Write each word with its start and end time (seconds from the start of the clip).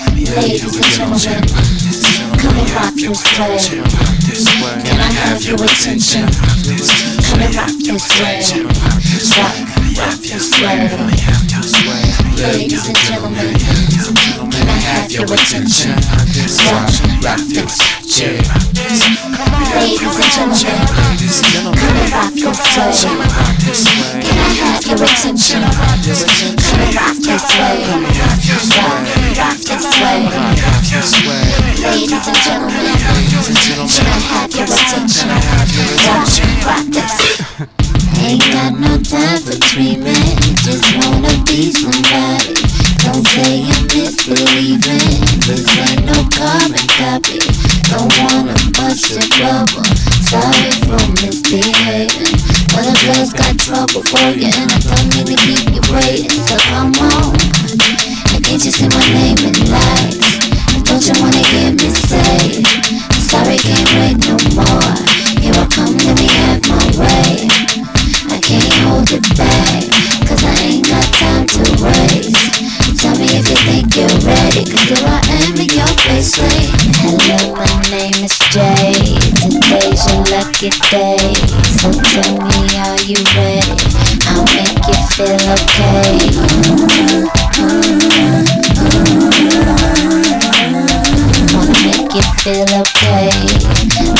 Ladies 0.00 0.76
and 0.76 0.84
gentlemen, 0.86 1.44
come 2.38 2.56
and 2.56 2.70
rock 2.72 2.94
this 2.94 3.20
way. 3.36 3.58
Can 4.84 5.00
I 5.00 5.12
have 5.12 5.42
your 5.42 5.60
attention? 5.60 6.24
Come 7.26 7.40
and 7.40 7.54
rock 7.54 7.76
this 7.84 8.08
way. 8.20 8.40
Rock, 9.36 9.56
rock 9.98 10.16
this 10.24 10.48
way. 10.60 10.88
Ladies 12.40 12.86
and 12.88 12.96
gentlemen, 12.96 14.49
have 15.10 15.26
your 15.26 15.34
attention? 15.34 15.90
Rock, 16.70 16.86
rock 17.22 17.42
this 17.50 17.74
way. 18.20 18.38
Ladies 19.74 20.02
and 20.38 20.54
gentlemen, 20.54 20.94
come 21.74 21.96
and 21.98 22.12
rock 22.12 22.30
this 22.30 22.62
way. 22.70 22.94
Can 24.22 24.38
I 24.38 24.54
have 24.62 24.86
your 24.86 25.02
attention? 25.02 25.62
Come 25.62 25.74
and 25.74 26.94
rock 26.94 27.16
this 27.18 27.42
way. 27.50 27.90
Rock, 28.54 28.86
rock 29.10 29.58
this 30.86 31.10
way. 31.26 31.42
Ladies 31.82 32.26
and 32.28 32.38
gentlemen, 32.46 32.86
can 33.10 34.06
I 34.06 34.18
have 34.30 34.54
your 34.54 34.64
attention? 34.64 35.28
Rock, 36.06 36.30
rock 36.66 36.86
this. 36.86 37.16
Ain't 38.20 38.44
got 38.52 38.72
no 38.78 38.98
time 39.02 39.40
for 39.40 39.58
dreaming, 39.58 40.38
just 40.62 40.84
wanna 40.94 41.32
be 41.46 41.72
somebody. 41.72 42.69
Don't 43.00 43.26
say 43.32 43.64
you're 43.64 43.88
misbelieving, 43.96 45.24
this 45.48 45.64
ain't 45.88 46.04
no 46.04 46.20
carbon 46.36 46.84
copy. 47.00 47.40
Don't 47.88 48.12
wanna 48.20 48.52
bust 48.76 49.08
your 49.08 49.24
bubble, 49.40 49.88
sorry 50.28 50.70
for 50.84 51.00
misbehaving. 51.24 52.36
But 52.76 52.84
a 52.84 52.94
girl's 53.00 53.32
got 53.32 53.56
trouble 53.58 54.04
for 54.04 54.28
you, 54.36 54.52
and 54.52 54.68
I 54.68 54.78
don't 54.84 55.08
mean 55.16 55.26
to 55.32 55.36
keep 55.40 55.64
you 55.72 55.82
waiting. 55.88 56.44
So 56.44 56.56
come 56.68 56.92
on, 57.00 57.32
and 58.36 58.44
can't 58.44 58.62
you 58.64 58.70
see 58.70 58.88
my 58.92 59.04
name 59.16 59.48
in 59.48 59.56
lights? 59.72 60.30
Don't 60.84 61.00
you 61.00 61.16
wanna 61.24 61.42
hear 61.56 61.72
me 61.72 61.88
say, 62.04 62.62
sorry, 63.16 63.56
can't 63.56 63.88
wait 63.96 64.20
no 64.28 64.36
more. 64.60 64.92
Here 65.40 65.56
I 65.56 65.66
come, 65.72 65.96
let 66.04 66.20
me 66.20 66.28
have 66.28 66.60
my 66.68 66.84
way. 67.00 67.48
I 68.28 68.38
can't 68.44 68.72
hold 68.84 69.08
it 69.10 69.24
back, 69.40 69.88
cause 70.28 70.44
I 70.44 70.54
ain't 70.68 70.86
got 70.86 71.06
time 71.16 71.46
to 71.46 71.62
waste. 71.82 72.49
Me 73.20 73.26
if 73.36 73.50
you 73.50 73.56
think 73.68 73.96
you're 73.96 74.08
ready, 74.24 74.64
cause 74.64 74.80
here 74.88 75.04
I 75.04 75.20
am 75.44 75.52
in 75.60 75.68
your 75.76 75.92
face 76.08 76.32
saying, 76.40 76.72
Hello, 77.04 77.52
my 77.52 77.68
name 77.92 78.16
is 78.24 78.32
Jay. 78.48 78.96
Today's 79.44 80.00
your 80.08 80.24
lucky 80.32 80.72
day. 80.88 81.20
So 81.76 81.92
tell 81.92 82.40
me, 82.40 82.64
are 82.80 82.96
you 83.04 83.20
ready? 83.36 83.76
I'll 84.24 84.48
make 84.56 84.72
you 84.88 84.96
feel 85.12 85.36
okay. 85.52 86.16
Wanna 91.52 91.76
make 91.84 92.08
you 92.16 92.24
feel 92.40 92.72
okay. 92.72 93.28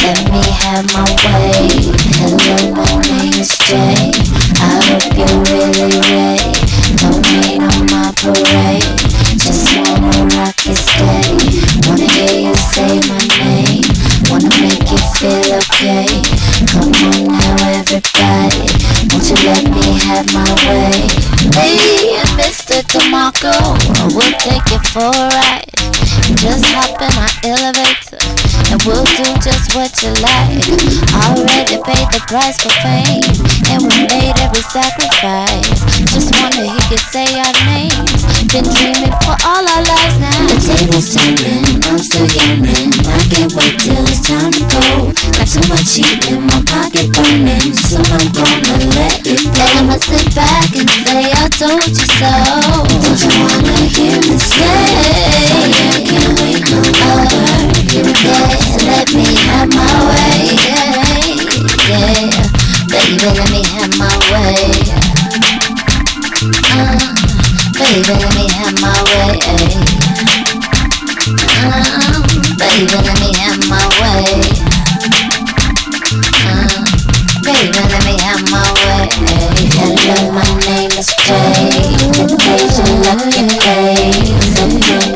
Let 0.04 0.28
me 0.28 0.44
have 0.60 0.84
my 0.92 1.08
way. 1.24 1.72
Hello, 2.20 2.76
my 2.76 3.00
name 3.08 3.32
is 3.32 3.56
Jay. 3.64 4.12
I 4.60 4.76
hope 4.92 5.16
you're 5.16 5.40
really 5.48 5.88
ready. 6.12 6.59
Don't 7.00 7.24
rain 7.32 7.62
on 7.62 7.86
my 7.86 8.12
parade. 8.20 8.84
Just 9.40 9.72
wanna 9.74 10.36
rock 10.36 10.54
you. 10.66 10.76
Wanna 11.88 12.04
hear 12.04 12.48
you 12.48 12.54
say 12.54 13.00
my 13.08 13.18
name. 13.40 13.82
Wanna 14.28 14.50
make 14.60 14.84
you 14.90 15.00
feel 15.16 15.48
okay. 15.64 16.06
Come 16.68 16.92
on 17.08 17.26
now, 17.32 17.56
everybody. 17.80 18.68
Won't 19.08 19.26
you 19.30 19.36
let 19.48 19.64
me 19.72 19.98
have 20.04 20.28
my 20.34 20.44
way? 20.68 21.08
Me 21.56 22.16
and 22.20 22.28
Mr. 22.36 22.82
DeMarco, 22.92 23.54
we'll 24.14 24.36
take 24.38 24.70
it 24.70 24.86
for 24.88 25.08
a 25.08 25.28
ride. 25.34 25.99
Just 26.40 26.64
hop 26.72 26.96
in 27.04 27.12
my 27.20 27.28
elevator 27.44 28.16
and 28.72 28.80
we'll 28.84 29.04
do 29.04 29.28
just 29.44 29.76
what 29.76 29.92
you 30.00 30.08
like. 30.24 30.64
Already 31.12 31.76
paid 31.84 32.08
the 32.16 32.22
price 32.28 32.56
for 32.56 32.72
fame, 32.80 33.20
and 33.68 33.82
we 33.84 34.08
made 34.08 34.32
every 34.40 34.62
sacrifice. 34.62 35.84
Just 36.08 36.32
wanna 36.40 36.64
hear 36.64 36.86
you 36.90 36.96
say 37.12 37.28
our 37.36 37.52
names. 37.68 38.29
Been 38.50 38.66
dreaming 38.66 39.14
for 39.22 39.38
all 39.46 39.62
our 39.62 39.82
lives 39.86 40.18
now. 40.18 40.42
The 40.50 40.58
table's 40.58 41.14
turning, 41.14 41.62
I'm 41.86 42.02
still 42.02 42.26
yearning. 42.34 42.90
I 43.06 43.22
can't 43.30 43.54
wait 43.54 43.78
till 43.78 44.02
it's 44.10 44.26
time 44.26 44.50
to 44.50 44.66
go. 44.66 45.14
Got 45.38 45.46
too 45.46 45.62
much 45.70 45.94
heat 45.94 46.18
in 46.34 46.50
my 46.50 46.58
pocket 46.66 47.14
burning, 47.14 47.70
so 47.78 48.02
I'm 48.02 48.26
gonna 48.34 48.90
let 48.98 49.22
it 49.22 49.46
go. 49.54 49.62
I'ma 49.78 50.02
sit 50.02 50.34
back 50.34 50.66
and 50.74 50.90
say 51.06 51.30
I 51.30 51.46
told 51.46 51.94
you 51.94 51.94
so. 51.94 52.34
Don't 52.90 53.22
you 53.22 53.30
wanna 53.38 53.86
hear 53.86 54.18
me 54.18 54.34
say? 54.34 54.66
I 54.66 56.02
can't 56.02 56.34
wait 56.42 56.66
no 56.74 56.82
longer. 56.82 57.70
Give 57.86 58.02
me 58.02 58.18
that, 58.18 58.66
let 58.82 59.14
me 59.14 59.30
have 59.46 59.70
my 59.70 59.94
way. 60.10 60.58
Yeah, 60.58 61.22
yeah. 61.86 62.50
Baby, 62.90 63.14
let 63.30 63.46
me 63.54 63.62
have 63.78 63.94
my 63.94 64.10
way. 64.34 64.90
Uh, 66.74 67.19
baby, 67.90 68.06
let 68.06 68.34
me 68.36 68.46
have 68.54 68.74
my 68.80 68.94
way. 69.10 69.34
Uh, 71.58 72.22
baby, 72.56 72.86
let 72.94 73.18
me 73.18 73.34
have 73.34 73.58
my 73.68 73.82
way. 73.98 74.30
Uh, 76.46 76.70
baby, 77.42 77.80
let 77.90 78.02
me 78.06 78.14
have 78.22 78.42
my 78.50 78.62
way. 78.86 79.10
My 80.30 80.46
name 80.66 80.90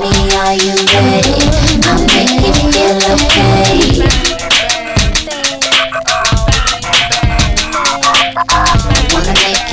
me, 0.00 0.12
are 0.34 0.54
you 0.54 0.74
ready? 0.94 1.46
I'll 1.86 2.02
make 2.10 2.30
you 2.42 2.52
feel 2.72 2.98
okay. 3.14 4.33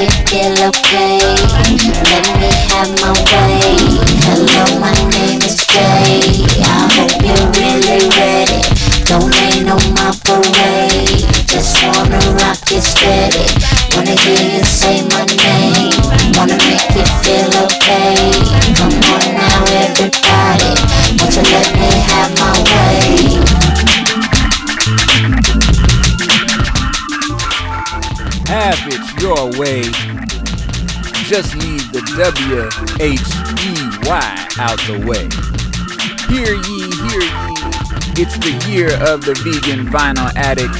Make 0.01 0.13
you 0.13 0.25
feel 0.27 0.67
okay. 0.69 1.19
Let 2.09 2.25
me 2.39 2.49
have 2.73 2.89
my 3.01 3.13
way. 3.29 3.77
Hello, 4.25 4.65
my 4.79 4.93
name 5.13 5.41
is 5.41 5.57
Jay. 5.69 6.41
I 6.65 6.89
hope 6.95 7.21
you're 7.21 7.47
really 7.57 8.09
ready. 8.17 8.61
Don't 9.05 9.29
rain 9.29 9.69
on 9.69 9.83
my 9.93 10.11
parade. 10.25 11.25
Just 11.45 11.77
wanna 11.83 12.19
rock 12.41 12.59
you 12.71 12.81
steady. 12.81 13.45
Wanna 13.95 14.15
hear 14.21 14.41
you 14.57 14.63
say 14.65 15.05
my 15.13 15.25
name. 15.45 15.93
Wanna 16.37 16.57
make 16.65 16.89
you 16.97 17.05
feel 17.21 17.51
okay. 17.65 18.31
Come 18.77 18.97
on 19.13 19.23
now, 19.37 19.63
everybody. 19.85 20.71
Won't 21.19 21.35
you 21.35 21.43
let 21.53 21.69
me 21.77 21.89
have 22.09 22.31
my 22.39 22.53
way? 22.63 22.80
It 29.31 29.37
your 29.37 29.59
way. 29.59 29.81
Just 31.27 31.55
leave 31.55 31.91
the 31.91 32.01
W 32.17 32.67
H 32.99 33.19
E 33.63 33.71
Y 34.07 34.47
out 34.59 34.79
the 34.87 34.99
way. 35.07 35.27
Hear 36.27 36.55
ye, 36.55 36.79
hear 37.07 37.23
ye. 37.23 37.51
It's 38.19 38.37
the 38.39 38.53
year 38.69 38.91
of 39.07 39.23
the 39.23 39.33
vegan 39.43 39.87
vinyl 39.87 40.31
addict. 40.35 40.75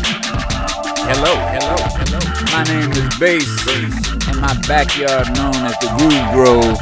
Hello, 1.08 1.36
hello, 1.56 1.76
hello. 1.80 2.20
My 2.52 2.64
name 2.64 2.92
is 2.92 3.08
Bass, 3.18 3.48
and 4.28 4.42
my 4.42 4.54
backyard 4.68 5.28
known 5.36 5.56
as 5.66 5.78
the 5.80 5.88
Groove 5.98 6.32
Grove. 6.34 6.80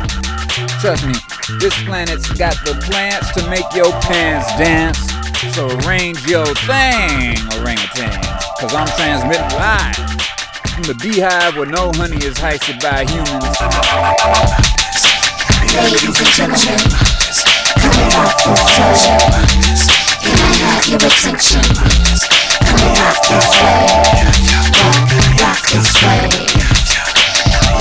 Trust 0.81 1.05
me, 1.05 1.13
this 1.59 1.75
planet's 1.83 2.29
got 2.33 2.55
the 2.65 2.73
plants 2.85 3.31
to 3.33 3.47
make 3.49 3.65
your 3.75 3.91
pants 4.01 4.47
dance. 4.57 4.97
So 5.55 5.67
arrange 5.79 6.25
your 6.25 6.45
thing, 6.65 7.37
orangutan. 7.59 8.21
Cause 8.59 8.73
I'm 8.73 8.87
transmitting 8.87 9.57
live 9.57 10.28
from 10.79 10.95
the 10.95 11.03
beehive 11.03 11.57
where 11.57 11.65
no 11.65 11.91
honey 11.95 12.15
is 12.23 12.37
heisted 12.37 12.79
by 12.79 13.03
humans. 13.03 13.43
Ladies 15.75 16.15
and 16.15 16.29
gentlemen, 16.31 16.79
and 17.83 18.15
rock 18.15 18.39
this 18.47 18.63
way. 18.79 18.95
Can 20.23 20.39
I 20.39 20.55
have 20.63 20.87
your 20.87 21.03
attention? 21.03 21.63
And 22.63 22.95
rock 22.95 23.19
this 23.27 23.59
way. 23.59 23.91
Rock 25.43 25.67
this 25.67 25.91
way. 25.99 26.31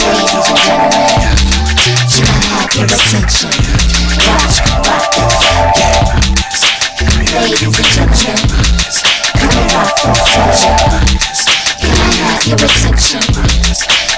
Ladies 0.03 0.49
and 0.49 0.59
gentlemen, 0.59 1.79
can 1.79 2.27
I 2.27 2.51
have 2.51 2.75
your 2.75 2.91
attention? 2.91 3.55
Rock, 4.27 4.59
rock 4.83 5.07
this 5.15 5.39
way. 5.47 5.79
Ladies 7.39 7.79
and 7.99 8.11
gentlemen, 8.11 8.75
and 9.39 9.71
rock 9.71 9.95
this. 10.03 11.58
Can 12.39 12.55
I 12.55 12.61
have 12.61 12.61
your 12.61 12.71
attention? 12.71 13.21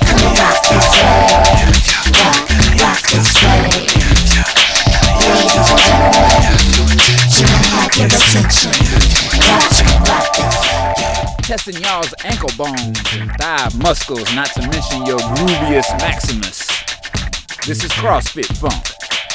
Come 0.04 0.20
and 0.20 0.38
rock 0.38 0.60
this 0.68 0.88
way. 1.00 1.24
Rock, 2.20 2.36
rock 2.80 3.00
this 3.08 3.32
way. 3.40 3.64
Ladies 5.24 5.68
and 5.68 5.80
gentlemen, 5.80 6.98
can 7.00 7.48
have 7.70 7.92
your 7.96 8.06
attention? 8.06 8.72
Rock, 9.48 9.72
rock 10.06 10.26
this. 10.36 10.58
Testing 11.46 11.78
y'all's 11.82 12.12
ankle 12.24 12.50
bones 12.56 13.00
and 13.14 13.30
thigh 13.40 13.68
muscles, 13.82 14.34
not 14.34 14.48
to 14.52 14.60
mention 14.68 15.06
your 15.06 15.18
grooviest 15.18 15.90
maximus. 15.98 16.66
This 17.66 17.84
is 17.84 17.90
CrossFit 17.92 18.46
Funk. 18.58 18.84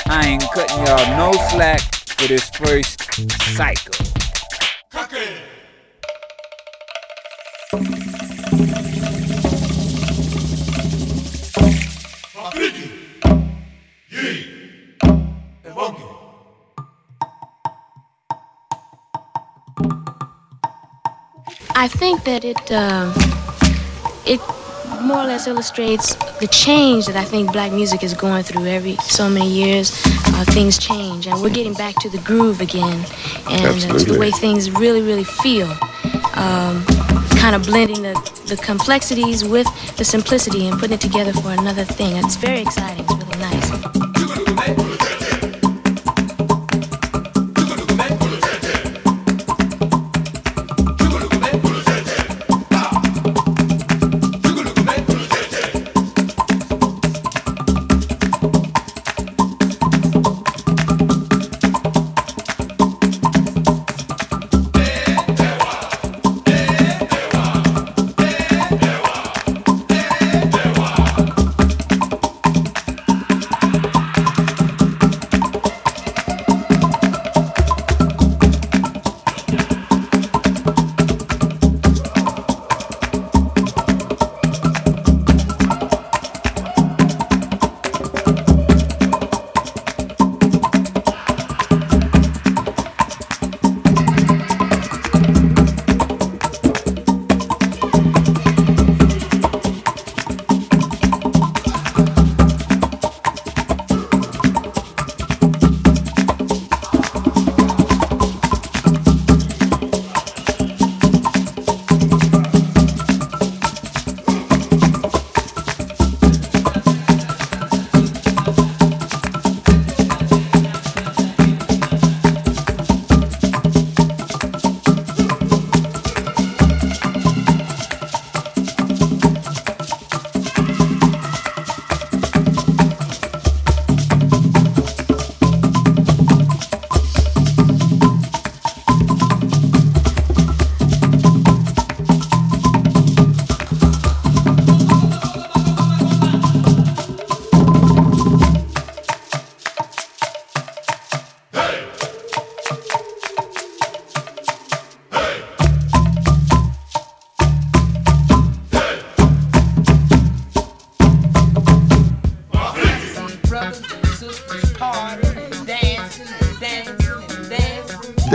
I 0.08 0.28
ain't 0.28 0.44
cutting 0.54 0.86
y'all 0.86 1.18
no 1.18 1.32
slack 1.50 1.82
for 2.06 2.28
this 2.28 2.50
first 2.52 3.02
cycle. 3.56 3.96
I 21.78 21.90
think 21.90 22.24
that 22.24 22.46
it 22.46 22.72
uh, 22.72 23.14
it 24.26 24.40
more 25.02 25.18
or 25.18 25.26
less 25.26 25.46
illustrates 25.46 26.16
the 26.40 26.48
change 26.48 27.06
that 27.06 27.18
I 27.18 27.26
think 27.26 27.52
black 27.52 27.74
music 27.74 28.02
is 28.02 28.14
going 28.14 28.44
through 28.44 28.66
every 28.66 28.96
so 28.96 29.30
many 29.30 29.52
years. 29.52 29.92
Uh, 30.06 30.46
things 30.48 30.78
change, 30.80 31.28
and 31.28 31.42
we're 31.42 31.50
getting 31.50 31.74
back 31.74 31.96
to 31.96 32.10
the 32.10 32.20
groove 32.20 32.62
again, 32.62 33.06
and 33.50 33.92
uh, 33.92 33.98
to 34.00 34.06
the 34.14 34.18
way 34.18 34.32
things 34.32 34.72
really, 34.72 35.02
really 35.02 35.26
feel. 35.26 35.70
Um, 36.36 36.86
kind 37.36 37.56
of 37.56 37.64
blending 37.64 38.02
the, 38.02 38.14
the 38.48 38.56
complexities 38.56 39.44
with 39.44 39.68
the 39.98 40.06
simplicity 40.06 40.68
and 40.68 40.80
putting 40.80 40.96
it 40.96 41.02
together 41.02 41.34
for 41.34 41.52
another 41.52 41.84
thing. 41.84 42.16
It's 42.18 42.38
very 42.38 42.62
exciting. 42.62 43.06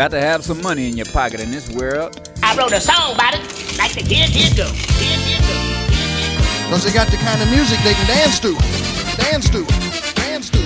got 0.00 0.10
to 0.12 0.18
have 0.18 0.42
some 0.42 0.62
money 0.62 0.88
in 0.88 0.96
your 0.96 1.04
pocket 1.04 1.40
in 1.40 1.50
this 1.50 1.68
world. 1.72 2.30
I 2.42 2.56
wrote 2.56 2.72
a 2.72 2.80
song 2.80 3.12
about 3.14 3.34
it, 3.34 3.40
like 3.76 3.92
the 3.92 4.00
Here 4.00 4.26
Here 4.26 4.48
Go, 4.56 4.64
Because 6.64 6.84
they 6.84 6.90
got 6.90 7.08
the 7.08 7.18
kind 7.18 7.42
of 7.42 7.50
music 7.50 7.78
they 7.80 7.92
can 7.92 8.06
dance 8.06 8.40
to, 8.40 8.54
dance 9.22 9.50
to, 9.50 9.62
dance 10.14 10.48
to. 10.48 10.58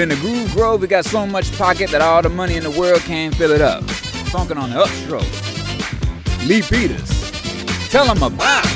In 0.00 0.08
the 0.10 0.14
Groove 0.20 0.54
Grove, 0.54 0.82
we 0.82 0.86
got 0.86 1.04
so 1.04 1.26
much 1.26 1.50
pocket 1.58 1.90
that 1.90 2.00
all 2.00 2.22
the 2.22 2.28
money 2.28 2.54
in 2.54 2.62
the 2.62 2.70
world 2.70 3.00
can't 3.00 3.34
fill 3.34 3.50
it 3.50 3.60
up. 3.60 3.82
Funkin' 4.30 4.56
on 4.56 4.70
the 4.70 4.76
upstroke. 4.76 5.26
Lee 6.46 6.62
Peters, 6.62 7.10
tell 7.90 8.06
them 8.06 8.22
about 8.22 8.67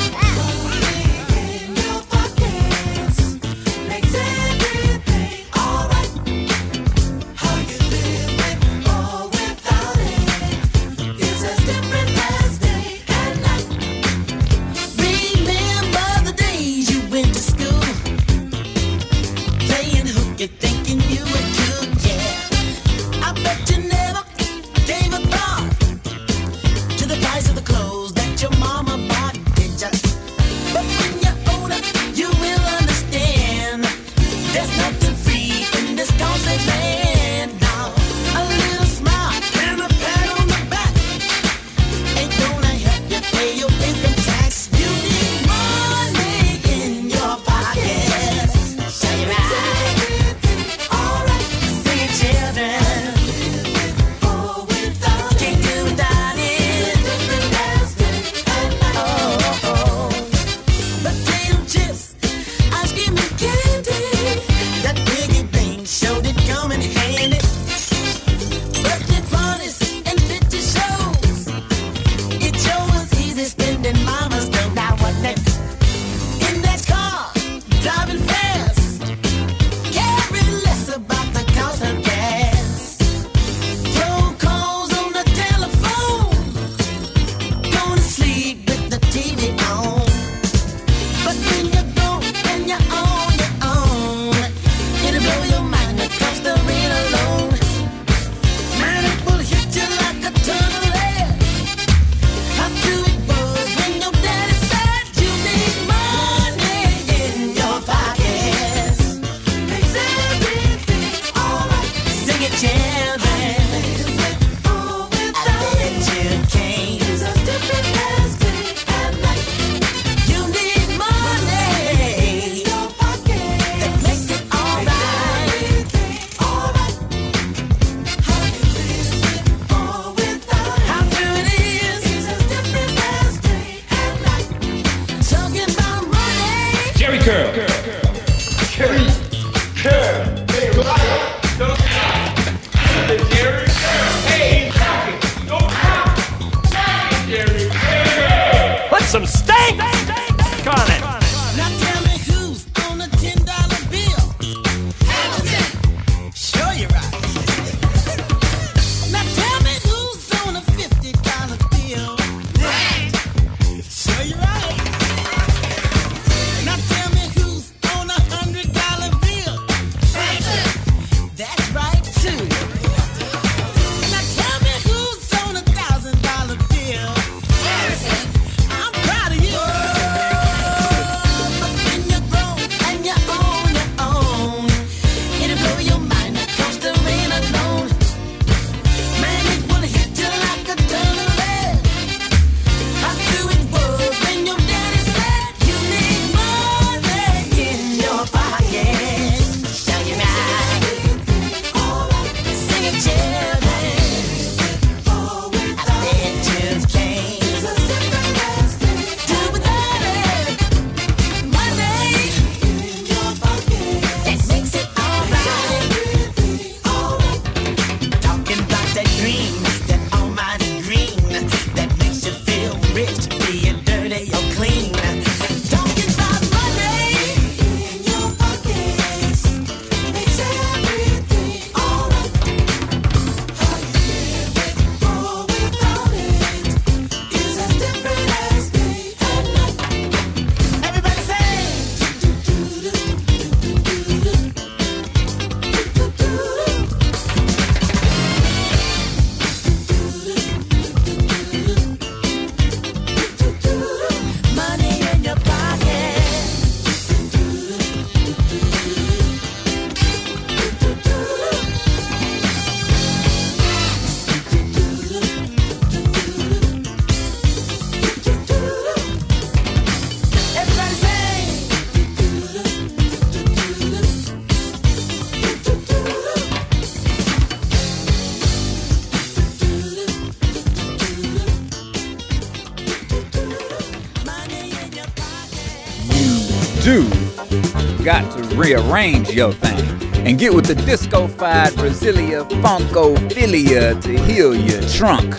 rearrange 288.54 289.30
your 289.30 289.52
thing 289.52 290.02
and 290.26 290.38
get 290.38 290.54
with 290.54 290.66
the 290.66 290.74
disco-fied 290.74 291.72
Brasilia 291.72 292.48
Funkophilia 292.62 294.00
to 294.00 294.18
heal 294.24 294.54
your 294.54 294.80
trunk. 294.82 295.34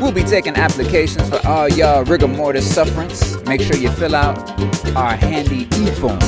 We'll 0.00 0.12
be 0.12 0.22
taking 0.22 0.54
applications 0.54 1.28
for 1.28 1.44
all 1.46 1.68
y'all 1.68 2.04
rigor 2.04 2.28
mortis 2.28 2.72
sufferance. 2.72 3.42
Make 3.42 3.60
sure 3.60 3.76
you 3.76 3.90
fill 3.90 4.14
out 4.14 4.38
our 4.96 5.16
handy 5.16 5.68
e-form. 5.76 6.20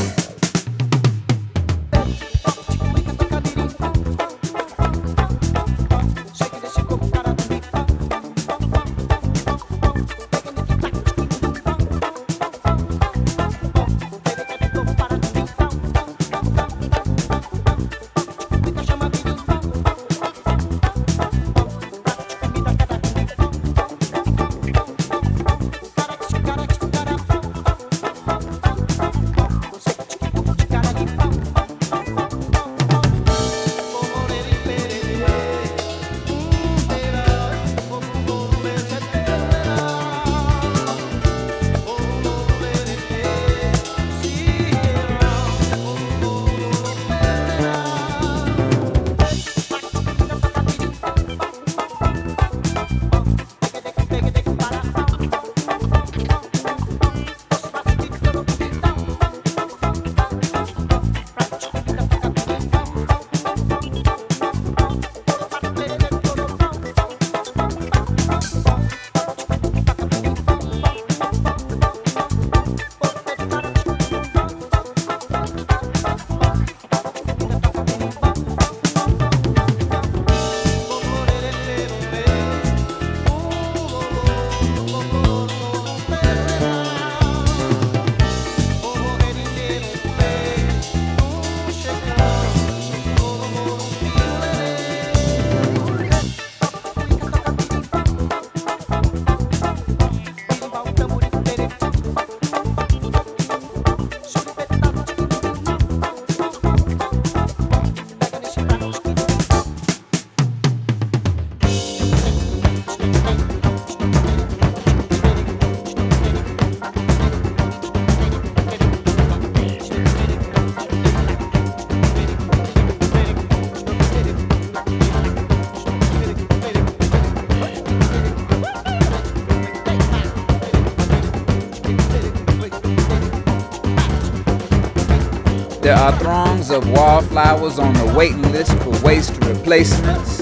Of 136.74 136.90
wallflowers 136.90 137.78
on 137.78 137.94
the 137.94 138.14
waiting 138.14 138.42
list 138.50 138.72
for 138.82 138.90
waste 139.04 139.32
replacements. 139.44 140.38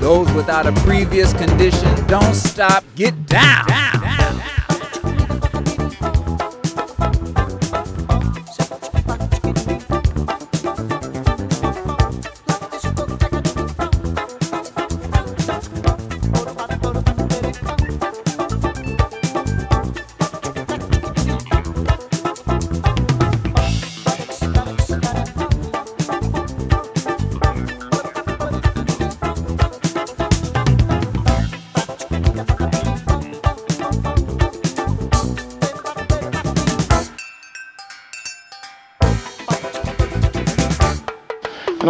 Those 0.00 0.30
without 0.32 0.66
a 0.66 0.72
previous 0.80 1.32
condition, 1.32 2.06
don't 2.06 2.34
stop, 2.34 2.84
get 2.96 3.26
down. 3.26 3.70
And 3.70 4.31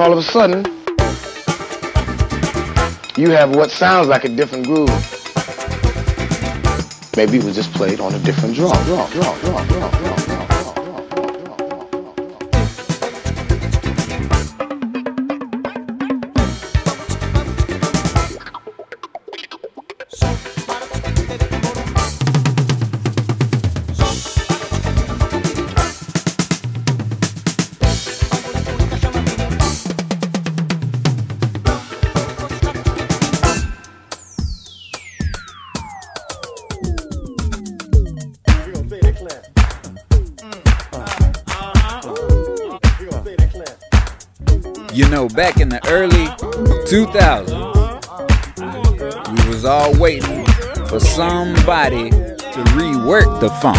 all 0.02 0.12
of 0.12 0.18
a 0.18 0.22
sudden, 0.22 0.64
you 3.16 3.30
have 3.30 3.54
what 3.54 3.70
sounds 3.70 4.08
like 4.08 4.24
a 4.24 4.28
different 4.28 4.66
groove. 4.66 4.90
Maybe 7.16 7.38
it 7.38 7.44
was 7.44 7.54
just 7.54 7.72
played 7.72 8.00
on 8.00 8.12
a 8.12 8.18
different 8.18 8.56
drum. 8.56 8.72
drum, 8.84 9.08
drum, 9.12 9.38
drum, 9.40 10.11
You 44.92 45.08
know, 45.08 45.26
back 45.26 45.58
in 45.58 45.70
the 45.70 45.80
early 45.88 46.26
2000s, 46.84 47.48
we 49.32 49.48
was 49.48 49.64
all 49.64 49.98
waiting 49.98 50.44
for 50.86 51.00
somebody 51.00 52.10
to 52.10 52.62
rework 52.76 53.40
the 53.40 53.48
funk. 53.62 53.78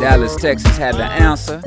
Dallas, 0.00 0.36
Texas 0.36 0.76
had 0.76 0.96
the 0.96 1.04
answer, 1.04 1.62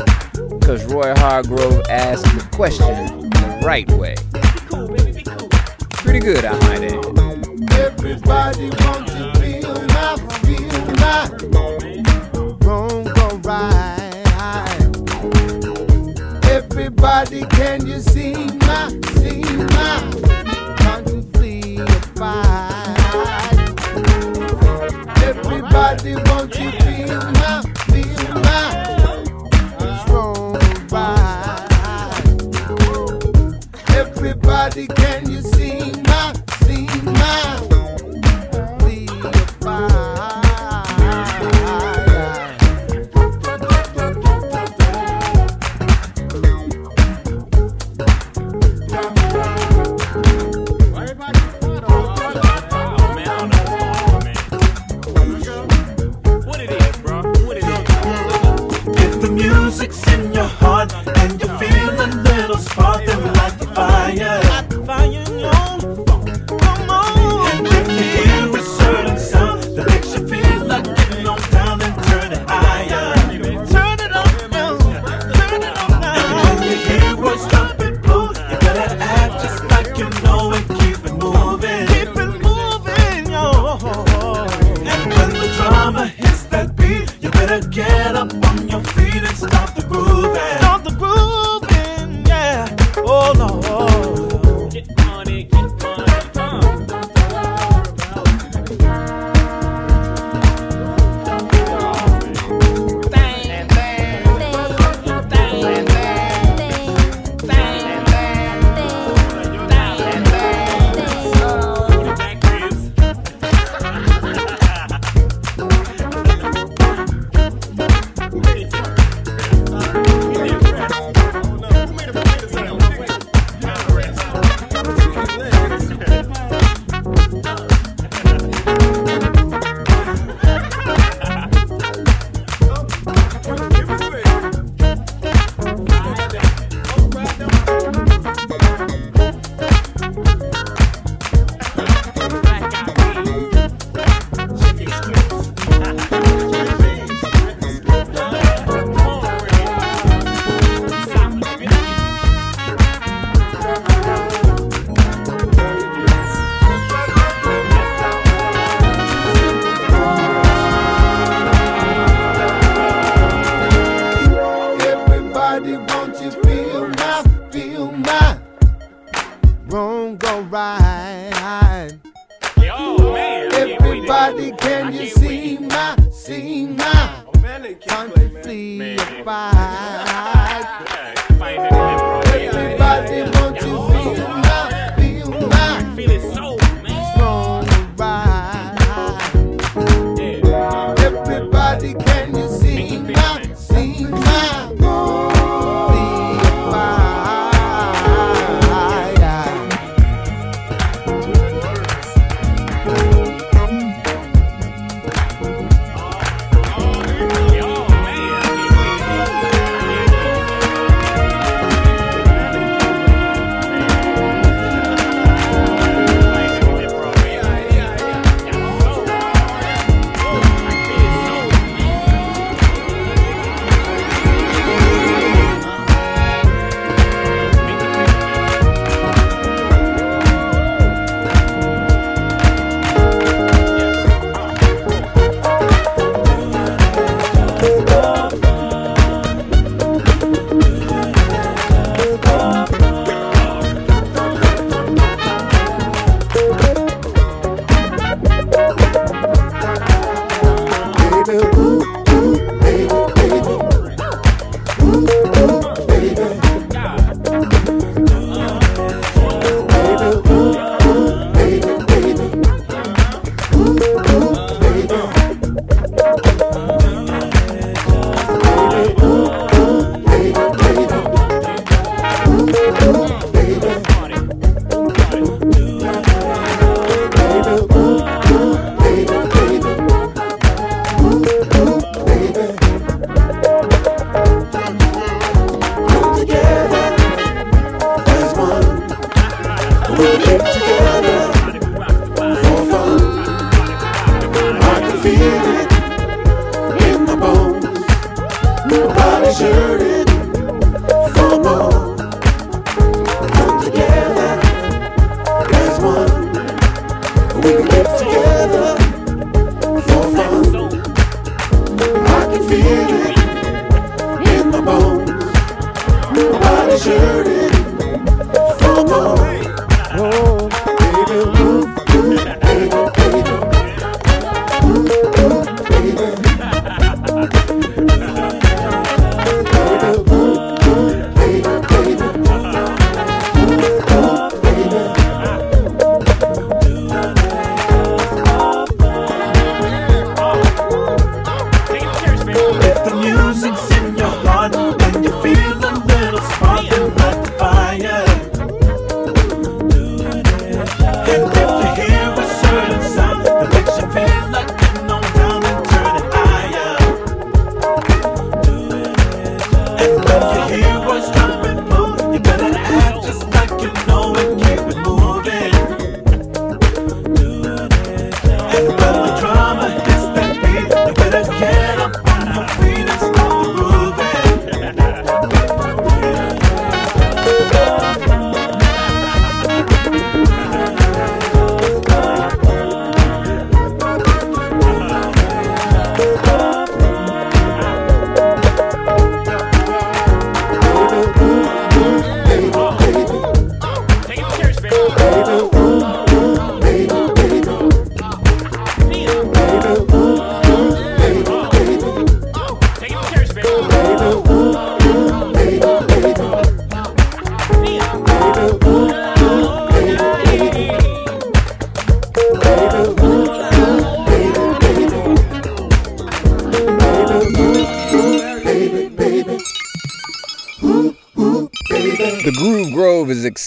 cause 0.62 0.86
Roy 0.94 1.12
Hargrove 1.16 1.82
asked 1.90 2.26
the 2.36 2.48
question 2.56 2.86
the 3.32 3.62
right 3.66 3.90
way. 3.94 4.14
Pretty 5.90 6.20
good, 6.20 6.46
I 6.46 6.54
might 6.68 6.84
add. 6.84 7.04
Everybody 7.80 8.70
wants 8.70 9.12
to 9.14 9.34
feel 9.42 9.74
my, 9.88 10.18
feel 10.44 10.86
my 10.98 11.57
Everybody, 17.20 17.56
can 17.56 17.88
you 17.88 18.00
see 18.00 18.34
my, 18.68 18.90
see 19.16 19.42
my 19.42 20.76
constantly 20.78 21.78
fight? 22.16 22.96
Everybody 25.24 26.14
wants 26.16 26.58
to 26.58 26.72
feel 26.84 27.22
my, 27.32 27.64
feel 27.90 28.34
my 28.36 28.68
wrong 30.08 30.62
right. 30.92 31.64
Everybody, 33.96 34.86
can 34.86 35.27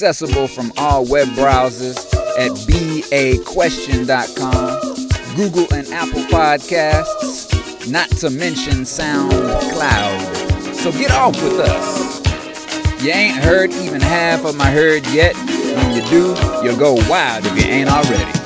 accessible 0.01 0.49
from 0.49 0.73
all 0.79 1.05
web 1.05 1.29
browsers 1.29 1.99
at 2.39 2.51
baquestion.com, 2.67 3.37
Google 5.37 5.67
and 5.75 5.87
Apple 5.89 6.23
Podcasts, 6.23 7.87
not 7.87 8.09
to 8.09 8.31
mention 8.31 8.85
SoundCloud. 8.85 10.75
So 10.75 10.91
get 10.93 11.11
off 11.11 11.35
with 11.43 11.61
us. 11.61 12.19
You 13.05 13.11
ain't 13.11 13.45
heard 13.45 13.75
even 13.75 14.01
half 14.01 14.47
of 14.47 14.57
my 14.57 14.71
herd 14.71 15.07
yet. 15.09 15.37
When 15.37 15.93
you 15.93 16.01
do, 16.09 16.35
you'll 16.65 16.79
go 16.79 16.95
wild 17.07 17.45
if 17.45 17.55
you 17.63 17.71
ain't 17.71 17.91
already. 17.91 18.40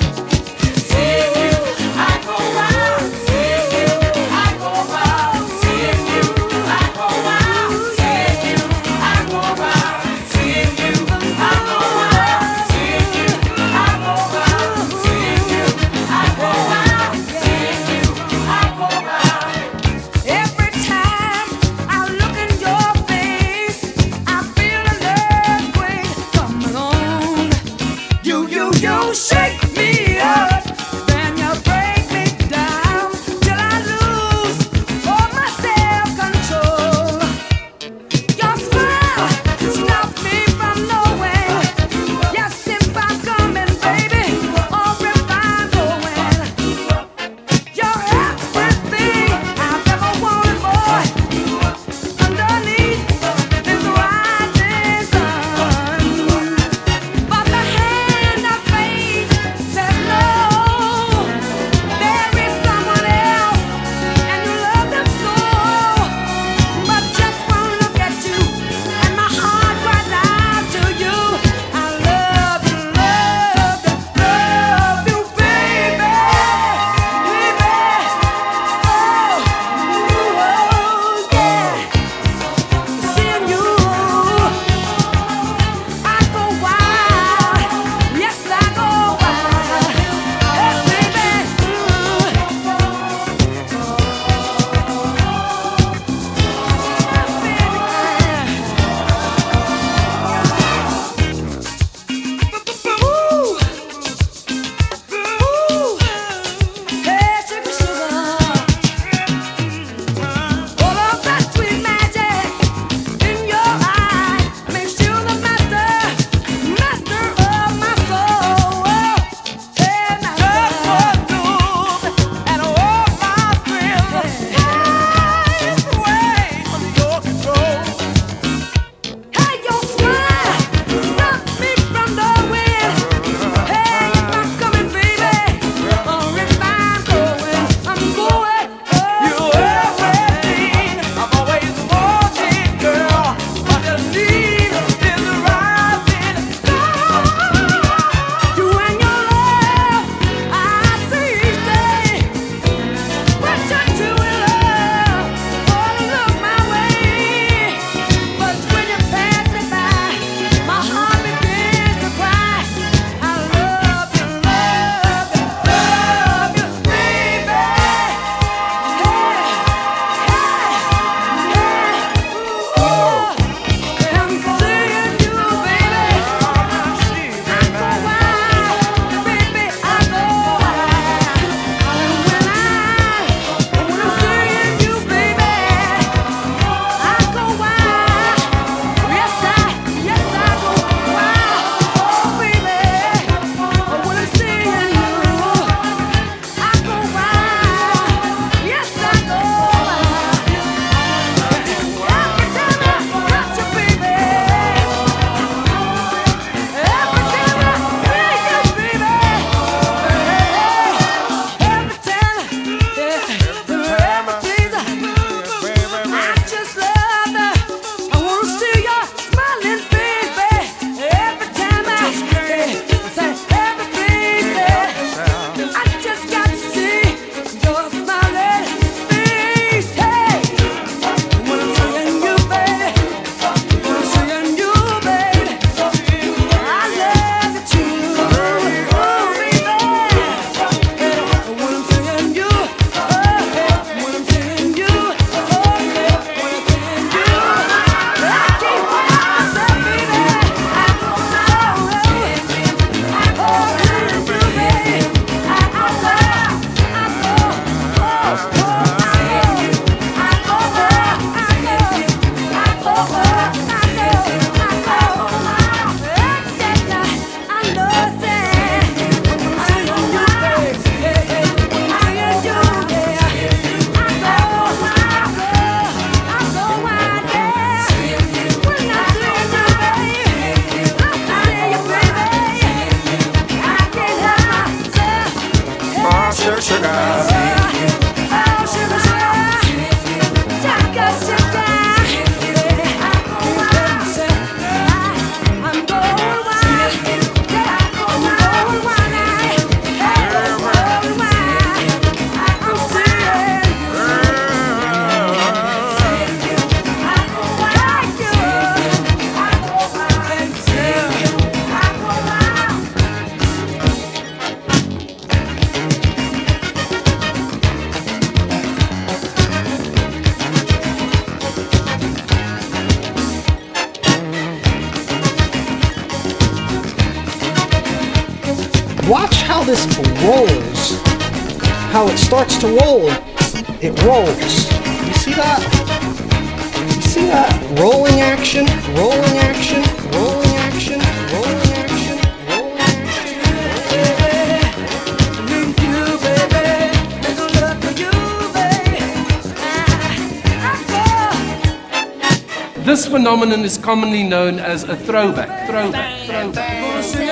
This 352.85 353.07
phenomenon 353.07 353.64
is 353.64 353.78
commonly 353.78 354.22
known 354.24 354.59
as 354.59 354.85
a 354.85 354.95
throwback. 354.95 355.66
Throwback. 355.70 356.26
Throwback. 356.26 357.24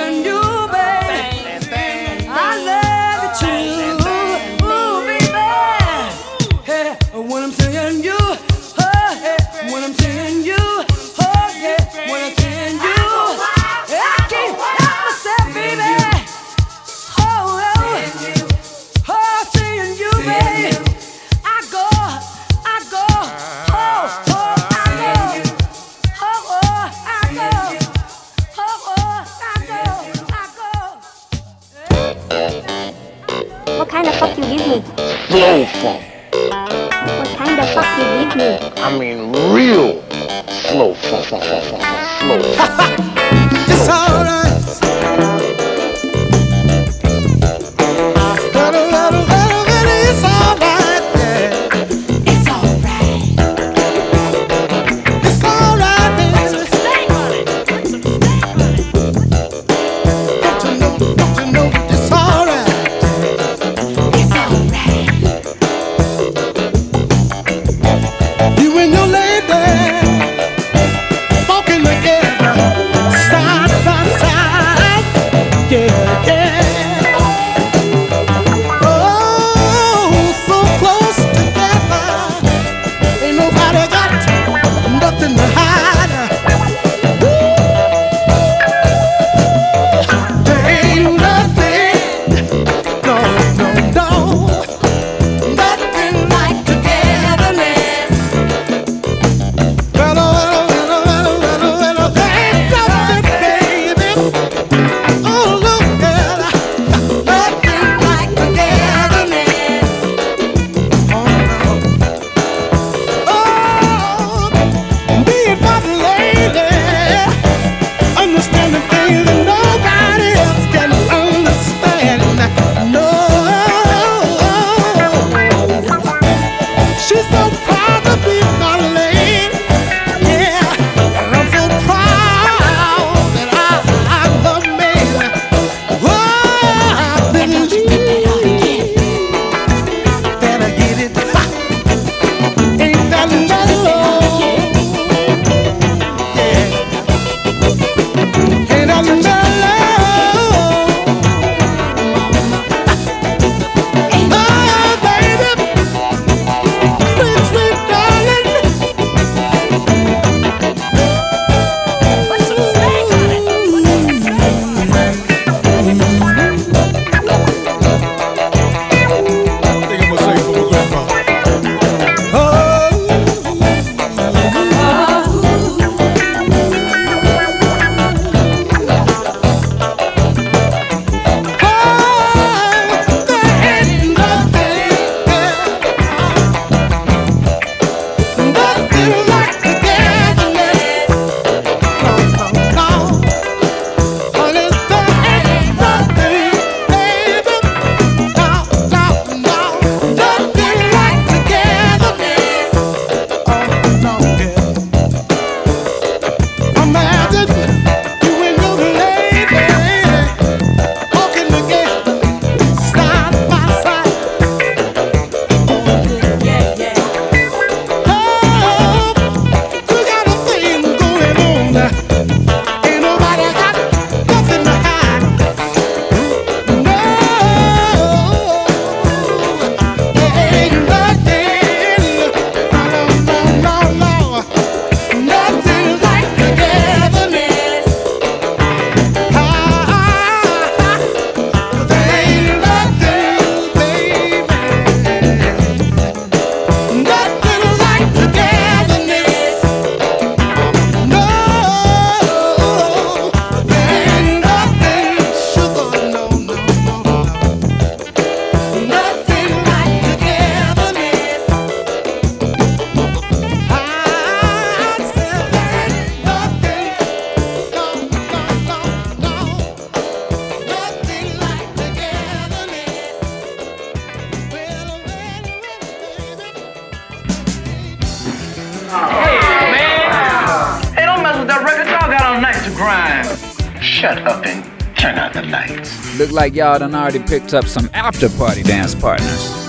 like 286.33 286.55
y'all 286.55 286.79
done 286.79 286.95
already 286.95 287.19
picked 287.19 287.53
up 287.53 287.65
some 287.65 287.89
after 287.93 288.27
party 288.29 288.63
dance 288.63 288.95
partners. 288.95 289.62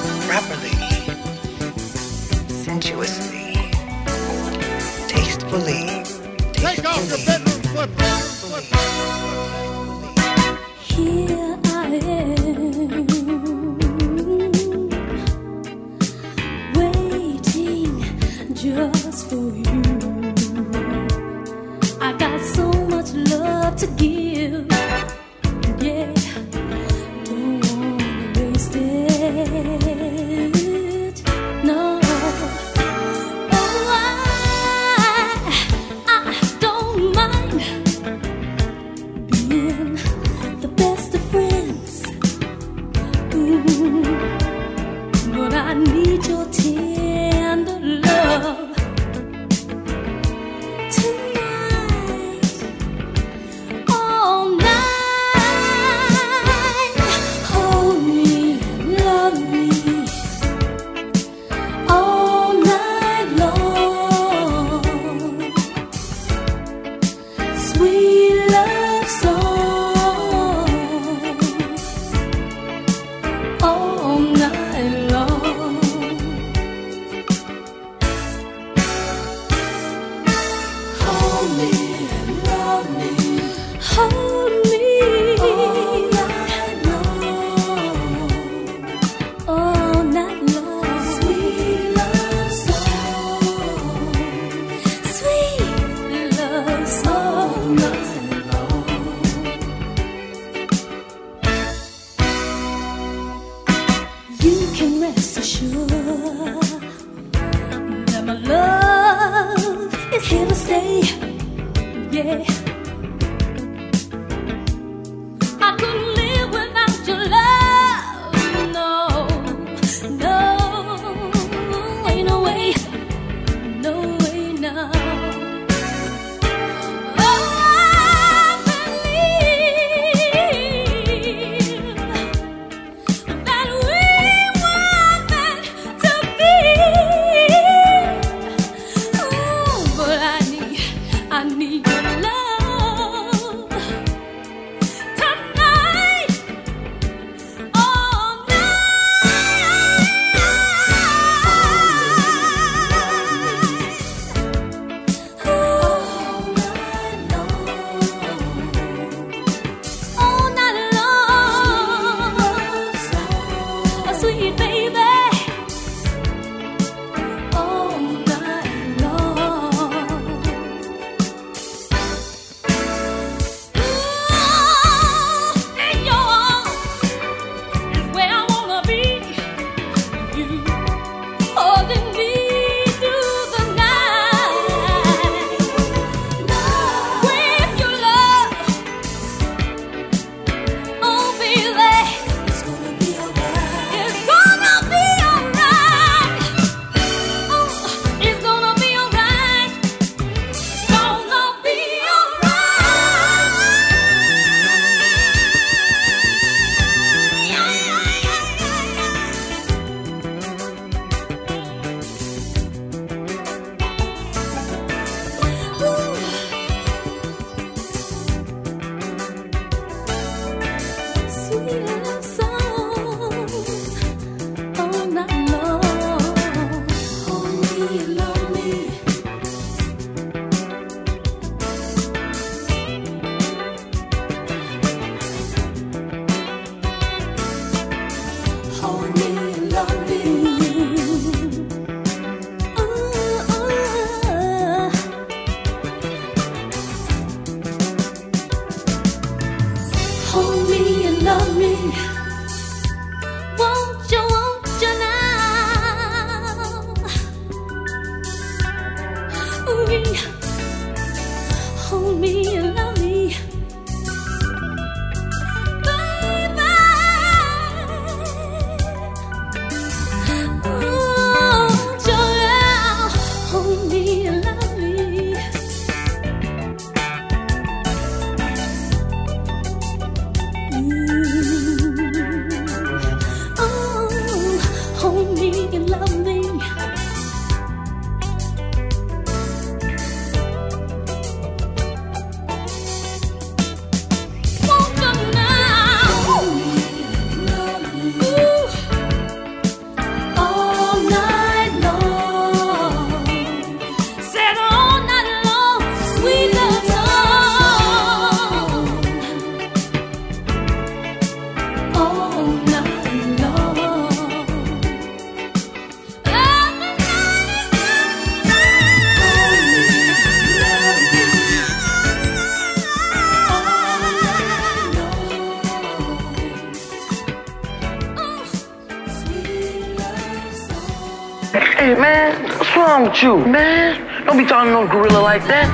you? 333.24 333.38
Man, 333.46 334.26
don't 334.26 334.36
be 334.36 334.44
talking 334.44 334.70
to 334.70 334.84
no 334.84 334.86
gorilla 334.86 335.18
like 335.18 335.46
that. 335.48 335.64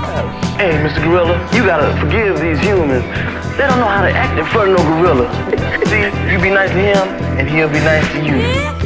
Hey, 0.57 0.71
Mr. 0.87 1.03
Gorilla, 1.03 1.35
you 1.53 1.67
gotta 1.67 1.91
forgive 1.99 2.39
these 2.39 2.61
humans. 2.61 3.03
They 3.59 3.67
don't 3.67 3.81
know 3.83 3.91
how 3.91 4.07
to 4.07 4.13
act 4.13 4.39
in 4.39 4.47
front 4.47 4.71
of 4.71 4.79
no 4.79 4.83
gorilla. 4.87 5.27
See, 5.91 6.07
you 6.31 6.39
be 6.41 6.51
nice 6.51 6.71
to 6.71 6.79
him, 6.79 7.09
and 7.37 7.51
he'll 7.51 7.69
be 7.69 7.81
nice 7.81 8.07
to 8.13 8.25
you. 8.25 8.80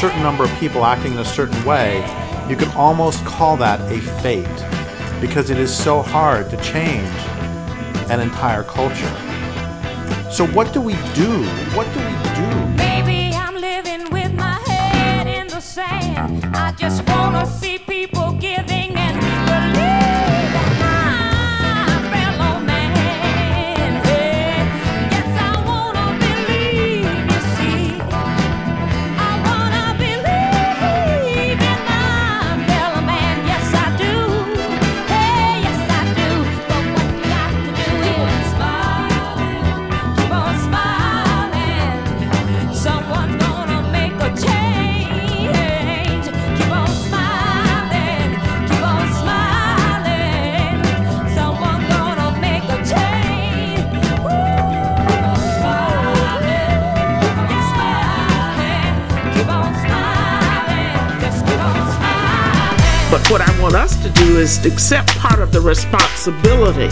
certain 0.00 0.22
number 0.22 0.44
of 0.44 0.58
people 0.58 0.86
acting 0.86 1.12
in 1.12 1.18
a 1.18 1.24
certain 1.26 1.62
way, 1.62 1.98
you 2.48 2.56
can 2.56 2.70
almost 2.70 3.22
call 3.26 3.54
that 3.54 3.78
a 3.92 4.00
fate 4.22 4.46
because 5.20 5.50
it 5.50 5.58
is 5.58 5.70
so 5.70 6.00
hard 6.00 6.48
to 6.48 6.56
change 6.62 7.06
an 8.10 8.18
entire 8.18 8.62
culture. 8.62 9.14
So, 10.32 10.46
what 10.54 10.72
do 10.72 10.80
we 10.80 10.94
do? 11.12 11.44
What 11.76 11.86
do 11.92 12.00
we 12.00 12.16
do? 12.34 12.66
Maybe 12.76 13.36
I'm 13.36 13.56
living 13.56 14.08
with 14.10 14.32
my 14.32 14.58
head 14.66 15.26
in 15.26 15.48
the 15.48 15.60
sand. 15.60 16.46
I 16.56 16.72
just 16.72 17.06
wanna 17.06 17.44
see. 17.44 17.69
do 64.20 64.38
is 64.38 64.64
accept 64.66 65.08
part 65.16 65.40
of 65.40 65.52
the 65.52 65.60
responsibility. 65.60 66.88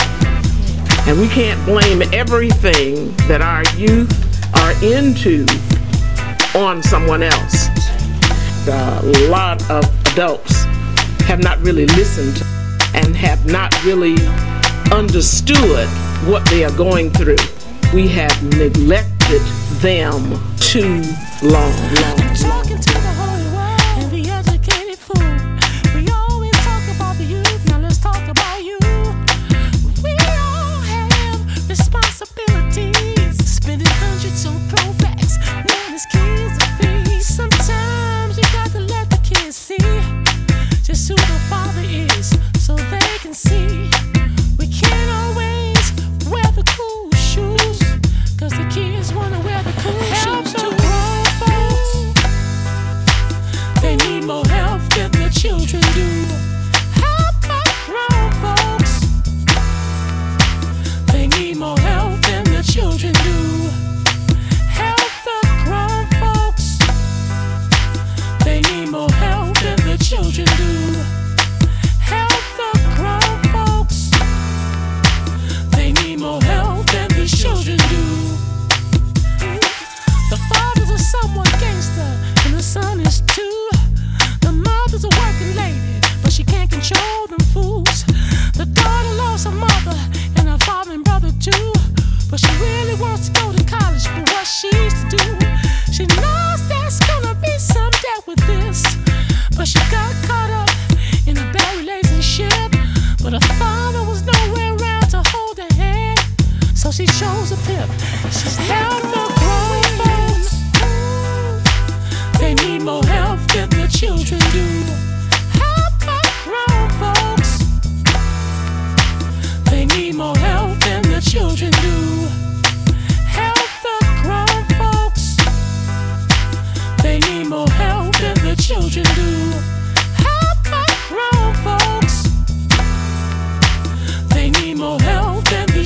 And 1.06 1.18
we 1.20 1.28
can't 1.28 1.62
blame 1.64 2.02
everything 2.12 3.12
that 3.28 3.40
our 3.42 3.64
youth 3.76 4.12
are 4.56 4.72
into 4.82 5.46
on 6.58 6.82
someone 6.82 7.22
else. 7.22 7.68
A 8.68 9.28
lot 9.28 9.58
of 9.70 9.84
adults 10.12 10.64
have 11.26 11.42
not 11.42 11.58
really 11.60 11.86
listened 11.86 12.42
and 12.94 13.14
have 13.16 13.44
not 13.46 13.72
really 13.84 14.16
understood 14.92 15.88
what 16.26 16.44
they 16.50 16.64
are 16.64 16.76
going 16.76 17.10
through. 17.10 17.36
We 17.94 18.08
have 18.08 18.42
neglected 18.56 19.42
them 19.80 20.22
too 20.58 21.02
long. 21.42 21.72
long, 21.94 22.34
long. 22.42 22.97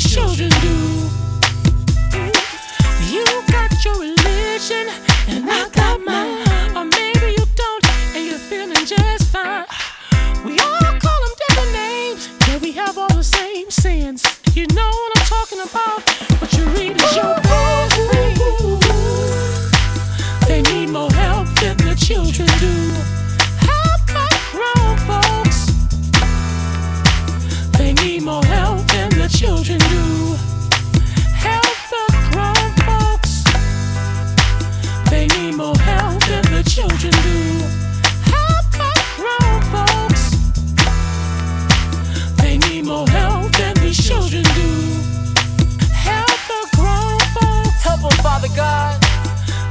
children 0.09 0.51
do. 0.61 1.09
You 3.11 3.25
got 3.51 3.71
your 3.85 3.99
religion, 4.01 4.89
and 5.29 5.49
I 5.49 5.69
got 5.73 6.01
mine. 6.05 6.77
Or 6.77 6.85
maybe 6.85 7.35
you 7.39 7.45
don't, 7.55 7.85
and 8.15 8.27
you're 8.27 8.39
feeling 8.39 8.85
just 8.87 9.31
fine. 9.31 9.67
We 10.45 10.59
all 10.61 10.81
call 10.81 11.21
them 11.25 11.35
different 11.49 11.73
names, 11.73 12.29
yeah, 12.49 12.59
we 12.59 12.73
have 12.73 12.99
all 12.99 13.15
the 13.15 13.25
same 13.25 13.71
sins. 13.71 14.25
You 14.55 14.67
know 14.69 14.89
what 14.89 15.19
I'm 15.19 15.27
talking 15.27 15.61
about, 15.61 16.03
but 16.41 16.53
you 16.57 16.65
read 16.77 17.01
is 17.01 17.17
your. 17.17 17.52
God. 48.57 49.01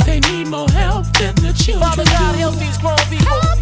They 0.05 0.19
need 0.31 0.47
more 0.47 0.69
help 0.71 1.05
than 1.17 1.35
the 1.35 1.53
children 1.53 1.81
Father 1.81 2.05
God, 2.05 2.35
help 2.35 2.55
these 2.55 2.77
grown 2.77 2.97
people. 3.09 3.27
Help 3.29 3.59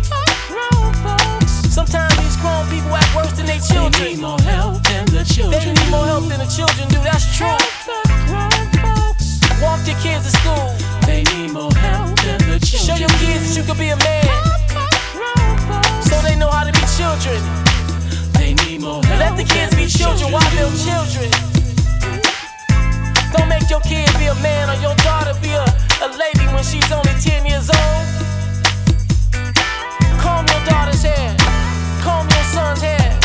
grown. 0.47 1.47
Sometimes 1.47 2.15
these 2.17 2.37
grown 2.37 2.63
people 2.69 2.95
act 2.95 3.15
worse 3.15 3.31
than 3.33 3.45
their 3.45 3.59
children. 3.59 3.91
They 3.93 4.15
need 4.15 4.21
more 4.21 4.39
help 4.41 4.81
than 4.83 5.05
the 5.07 5.23
children 5.23 5.59
They 5.59 5.73
need 5.73 5.91
more 5.91 6.05
help 6.05 6.25
than 6.31 6.39
the 6.39 6.49
children 6.49 6.87
do. 6.89 6.99
That's 7.03 7.25
true. 7.35 7.47
Help 7.47 7.61
the 7.85 7.99
grown 8.27 8.63
folks. 8.79 9.39
Walk 9.61 9.83
your 9.87 9.99
kids 9.99 10.23
to 10.25 10.31
school. 10.39 10.67
They 11.05 11.23
need 11.35 11.51
more 11.51 11.73
help 11.73 12.15
than 12.23 12.39
the 12.47 12.59
children 12.63 12.87
Show 12.87 12.95
your 12.95 13.13
kids 13.19 13.51
that 13.51 13.55
you 13.59 13.63
can 13.67 13.77
be 13.77 13.89
a 13.91 13.99
man. 13.99 14.23
grown 14.71 15.57
folks. 15.67 16.09
So 16.09 16.15
they 16.23 16.35
know 16.39 16.49
how 16.49 16.63
to 16.63 16.71
be 16.71 16.85
children. 16.95 17.39
They 18.39 18.55
need 18.63 18.81
more 18.81 19.03
help 19.03 19.19
Let 19.19 19.33
the 19.35 19.43
kids 19.43 19.75
be 19.75 19.87
children 19.87 20.31
while 20.31 20.47
they're 20.55 20.71
children. 20.79 21.58
Don't 23.31 23.47
make 23.47 23.69
your 23.69 23.81
kid 23.81 24.09
be 24.17 24.25
a 24.25 24.35
man 24.41 24.69
or 24.69 24.77
your 24.81 24.95
daughter 25.05 25.33
be 25.41 25.51
a, 25.53 25.65
a 26.01 26.07
lady 26.17 26.45
when 26.53 26.63
she's 26.63 26.91
only 26.91 27.13
10 27.21 27.45
years 27.45 27.69
old. 27.69 28.05
Comb 30.17 30.45
your 30.49 30.63
daughter's 30.65 31.03
hair. 31.03 31.35
Comb 32.01 32.25
your 32.27 32.47
son's 32.49 32.81
hair. 32.81 33.19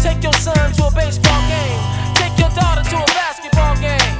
Take 0.00 0.22
your 0.22 0.34
son 0.34 0.72
to 0.76 0.86
a 0.86 0.92
baseball 0.92 1.40
game. 1.48 1.80
Take 2.14 2.36
your 2.38 2.52
daughter 2.52 2.84
to 2.92 2.96
a 3.00 3.08
basketball 3.16 3.74
game. 3.80 4.14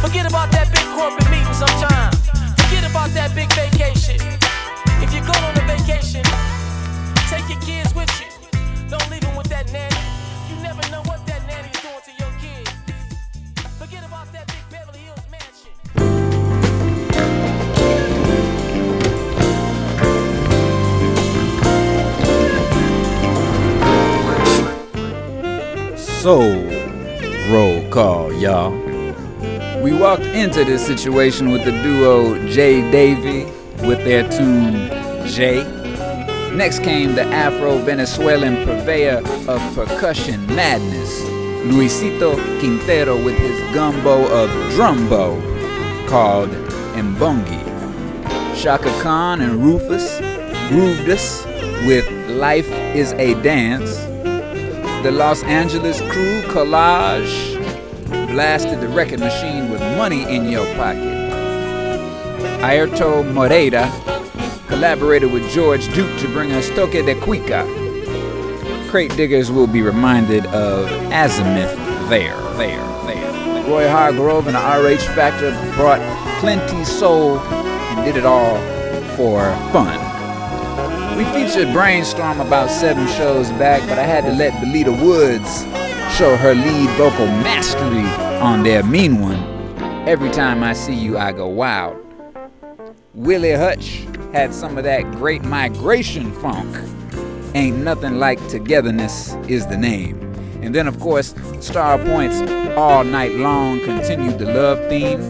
Forget 0.00 0.26
about 0.30 0.50
that 0.52 0.70
big 0.72 0.86
corporate 0.94 1.28
meeting 1.30 1.54
sometime. 1.54 2.12
Forget 2.56 2.88
about 2.88 3.10
that 3.18 3.34
big 3.34 3.50
vacation. 3.52 4.16
If 5.02 5.12
you're 5.12 5.26
going 5.26 5.44
on 5.44 5.58
a 5.58 5.64
vacation, 5.66 6.22
take 7.26 7.48
your 7.50 7.60
kids 7.60 7.94
with 7.94 8.10
you. 8.20 8.30
Don't 8.88 9.10
leave 9.10 9.22
them 9.22 9.34
with 9.36 9.48
that 9.48 9.70
nanny. 9.72 9.96
You 10.48 10.56
never 10.62 10.82
know 10.90 11.02
what 11.02 11.19
So, 26.20 26.38
roll 27.50 27.88
call, 27.88 28.30
y'all. 28.34 28.72
We 29.80 29.94
walked 29.94 30.26
into 30.26 30.64
this 30.66 30.84
situation 30.84 31.50
with 31.50 31.64
the 31.64 31.70
duo 31.82 32.36
Jay 32.46 32.82
Davy 32.90 33.44
with 33.88 34.04
their 34.04 34.28
tune 34.28 34.90
Jay. 35.26 35.64
Next 36.54 36.80
came 36.80 37.14
the 37.14 37.22
Afro 37.22 37.78
Venezuelan 37.78 38.66
purveyor 38.66 39.22
of 39.48 39.74
percussion 39.74 40.46
madness, 40.48 41.22
Luisito 41.64 42.34
Quintero 42.60 43.16
with 43.16 43.38
his 43.38 43.58
gumbo 43.74 44.24
of 44.24 44.50
drumbo 44.74 45.40
called 46.06 46.50
Mbongi. 46.96 47.64
Chaka 48.60 48.90
Khan 49.00 49.40
and 49.40 49.64
Rufus 49.64 50.18
grooved 50.68 51.08
us 51.08 51.46
with 51.86 52.06
Life 52.28 52.68
is 52.94 53.14
a 53.14 53.32
Dance. 53.42 54.09
The 55.02 55.10
Los 55.10 55.42
Angeles 55.44 55.98
crew 56.12 56.42
Collage 56.42 57.56
blasted 58.28 58.82
the 58.82 58.88
record 58.88 59.20
machine 59.20 59.70
with 59.70 59.80
money 59.96 60.24
in 60.24 60.46
your 60.50 60.66
pocket. 60.74 61.02
Airto 62.60 63.24
Moreira 63.32 63.90
collaborated 64.68 65.32
with 65.32 65.50
George 65.52 65.86
Duke 65.94 66.20
to 66.20 66.28
bring 66.28 66.52
us 66.52 66.68
Toque 66.70 67.02
de 67.02 67.14
Cuica. 67.14 67.64
Crate 68.90 69.16
diggers 69.16 69.50
will 69.50 69.66
be 69.66 69.80
reminded 69.80 70.44
of 70.48 70.86
Azimuth 71.10 71.74
there, 72.10 72.36
there, 72.58 72.84
there. 73.06 73.64
Roy 73.70 73.88
Hargrove 73.88 74.48
and 74.48 74.54
the 74.54 74.60
RH 74.60 75.14
Factor 75.14 75.50
brought 75.76 76.00
plenty 76.40 76.84
soul 76.84 77.38
and 77.38 78.04
did 78.04 78.16
it 78.18 78.26
all 78.26 78.58
for 79.16 79.50
fun. 79.72 80.09
We 81.20 81.26
featured 81.34 81.70
Brainstorm 81.74 82.40
about 82.40 82.70
seven 82.70 83.06
shows 83.06 83.50
back, 83.52 83.86
but 83.86 83.98
I 83.98 84.04
had 84.04 84.24
to 84.24 84.32
let 84.32 84.54
Belita 84.54 85.04
Woods 85.04 85.64
show 86.16 86.34
her 86.34 86.54
lead 86.54 86.88
vocal 86.96 87.26
mastery 87.26 88.06
on 88.40 88.62
their 88.62 88.82
mean 88.82 89.20
one. 89.20 89.36
Every 90.08 90.30
time 90.30 90.62
I 90.62 90.72
see 90.72 90.94
you, 90.94 91.18
I 91.18 91.32
go 91.32 91.46
wild. 91.46 91.98
Willie 93.12 93.52
Hutch 93.52 94.06
had 94.32 94.54
some 94.54 94.78
of 94.78 94.84
that 94.84 95.02
great 95.10 95.44
migration 95.44 96.32
funk. 96.40 96.74
Ain't 97.54 97.76
nothing 97.76 98.18
like 98.18 98.38
togetherness 98.48 99.34
is 99.46 99.66
the 99.66 99.76
name. 99.76 100.18
And 100.62 100.74
then, 100.74 100.88
of 100.88 100.98
course, 101.00 101.34
Starpoint's 101.60 102.40
All 102.78 103.04
Night 103.04 103.32
Long 103.32 103.80
continued 103.80 104.38
the 104.38 104.46
love 104.46 104.78
theme. 104.88 105.20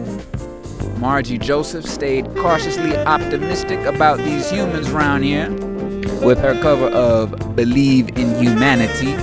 Margie 1.01 1.37
Joseph 1.37 1.85
stayed 1.85 2.33
cautiously 2.37 2.95
optimistic 2.95 3.79
about 3.81 4.19
these 4.19 4.49
humans 4.49 4.89
round 4.89 5.25
here 5.25 5.49
with 6.21 6.39
her 6.39 6.59
cover 6.61 6.87
of 6.87 7.55
Believe 7.55 8.09
in 8.17 8.35
Humanity. 8.35 9.13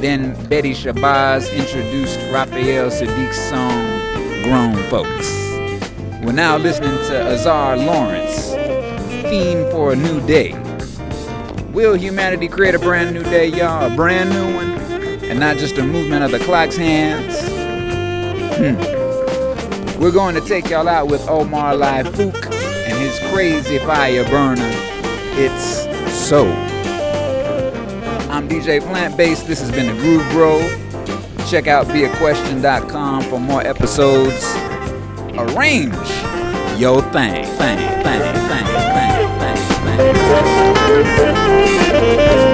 Then 0.00 0.34
Betty 0.48 0.72
Shabazz 0.72 1.52
introduced 1.52 2.18
Raphael 2.32 2.90
Saadiq's 2.90 3.38
song 3.48 4.42
Grown 4.44 4.76
Folks. 4.90 5.32
We're 6.24 6.32
now 6.32 6.56
listening 6.58 6.96
to 7.08 7.26
Azar 7.32 7.76
Lawrence, 7.78 8.50
Theme 9.28 9.70
for 9.70 9.92
a 9.92 9.96
New 9.96 10.20
Day. 10.26 10.52
Will 11.72 11.94
humanity 11.94 12.48
create 12.48 12.74
a 12.74 12.78
brand 12.78 13.14
new 13.14 13.22
day, 13.22 13.46
y'all? 13.46 13.92
A 13.92 13.94
brand 13.94 14.30
new 14.30 14.54
one? 14.54 14.70
And 15.24 15.38
not 15.38 15.56
just 15.56 15.78
a 15.78 15.82
movement 15.82 16.24
of 16.24 16.30
the 16.30 16.38
clock's 16.40 16.76
hands? 16.76 17.40
Hmm. 18.56 18.98
We're 20.00 20.12
going 20.12 20.34
to 20.34 20.40
take 20.40 20.70
y'all 20.70 20.88
out 20.88 21.08
with 21.08 21.28
Omar 21.28 21.76
Lye-Fook 21.76 22.46
and 22.52 22.98
his 22.98 23.18
crazy 23.32 23.78
fire 23.78 24.24
burner. 24.24 24.70
It's 25.40 25.77
so. 26.28 26.46
I'm 28.30 28.46
DJ 28.50 28.82
Plant 28.82 29.16
Based. 29.16 29.46
This 29.46 29.60
has 29.60 29.70
been 29.70 29.86
the 29.86 29.94
Groove 29.94 30.30
Bro. 30.30 30.60
Check 31.48 31.66
out 31.68 31.88
beaquestion.com 31.88 33.22
for 33.22 33.40
more 33.40 33.66
episodes. 33.66 34.44
Arrange 35.38 35.94
your 36.78 37.00
thing, 37.12 37.46
thing, 37.56 37.78
thing, 38.02 38.20
thing, 38.44 38.66
thing, 38.66 38.66
thing, 39.38 39.58
thing. 41.88 42.47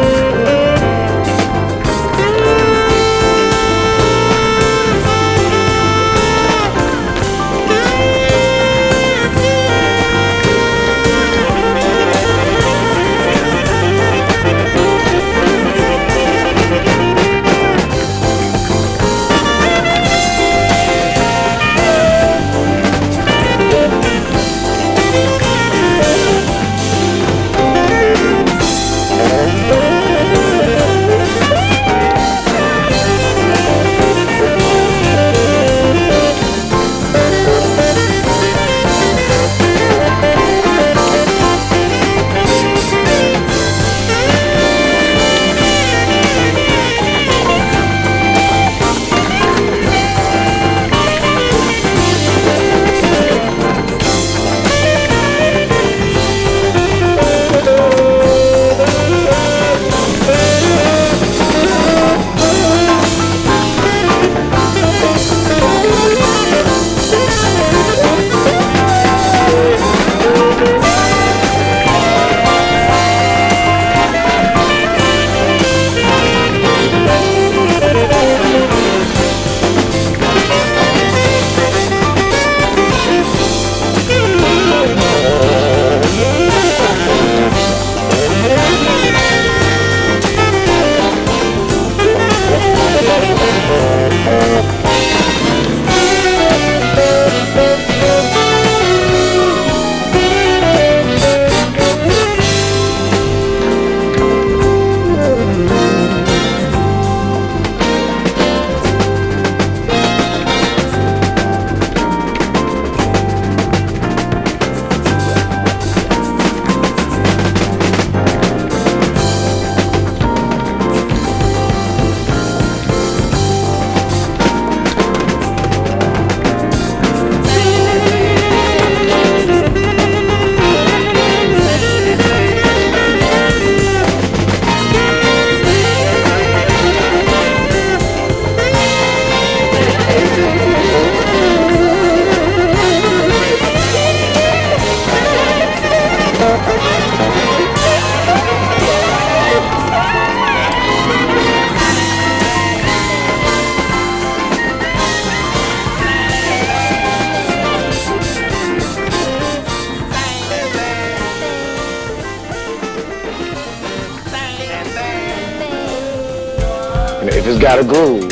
got 167.74 167.84
a 167.84 167.88
groove, 167.88 168.30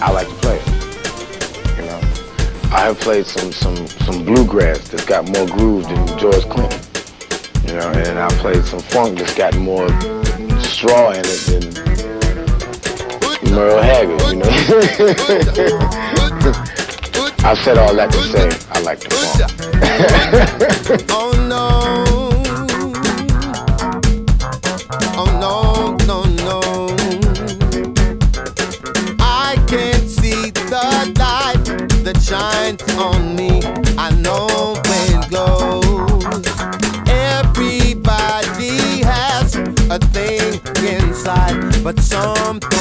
I 0.00 0.10
like 0.10 0.28
to 0.28 0.34
play 0.36 0.56
it. 0.56 0.66
You 1.76 1.84
know, 1.84 2.00
I 2.74 2.86
have 2.86 2.98
played 2.98 3.26
some 3.26 3.52
some 3.52 3.86
some 4.06 4.24
bluegrass 4.24 4.88
that's 4.88 5.04
got 5.04 5.28
more 5.28 5.46
groove 5.46 5.84
than 5.84 6.06
George 6.18 6.48
Clinton. 6.48 6.80
You 7.66 7.74
know, 7.74 7.90
and 7.90 8.18
I 8.18 8.28
played 8.40 8.64
some 8.64 8.80
funk 8.80 9.18
that's 9.18 9.34
got 9.34 9.54
more 9.58 9.90
straw 10.60 11.10
in 11.10 11.22
it 11.22 11.40
than 11.50 11.64
Merle 13.52 13.82
Haggard, 13.82 14.22
you 14.32 14.36
know. 14.36 14.48
I 17.44 17.54
said 17.62 17.76
all 17.76 17.94
that 17.94 18.10
to 18.10 18.22
say 18.22 18.48
I 18.70 18.80
like 18.80 19.00
the 19.00 19.10
funk. 19.10 19.50
thing 39.98 40.60
inside, 40.86 41.82
but 41.82 41.98
something. 42.00 42.77